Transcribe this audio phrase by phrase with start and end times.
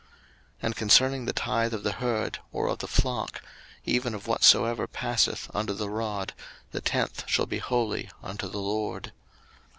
[0.01, 0.09] 03:027:032
[0.63, 3.39] And concerning the tithe of the herd, or of the flock,
[3.85, 6.33] even of whatsoever passeth under the rod,
[6.71, 9.11] the tenth shall be holy unto the LORD.